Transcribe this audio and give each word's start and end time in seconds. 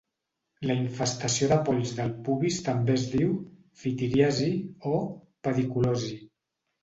La 0.67 0.75
infestació 0.83 1.49
de 1.49 1.57
polls 1.67 1.91
del 1.99 2.13
pubis 2.29 2.57
també 2.69 2.95
es 2.99 3.05
diu 3.11 3.35
"ftiriasi" 3.83 4.49
o 4.95 4.97
"pediculosi". 5.49 6.19